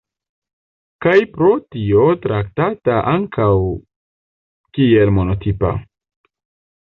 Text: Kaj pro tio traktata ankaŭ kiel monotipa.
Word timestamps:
Kaj 1.05 1.17
pro 1.33 1.49
tio 1.75 2.05
traktata 2.23 2.95
ankaŭ 3.11 3.49
kiel 4.77 5.11
monotipa. 5.19 5.75